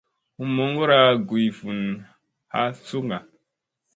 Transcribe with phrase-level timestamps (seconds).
[0.37, 1.91] Hum moŋgora guy vunu
[2.51, 3.17] ha suŋka.